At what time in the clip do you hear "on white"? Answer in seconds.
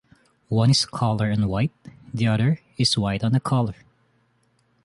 1.31-1.69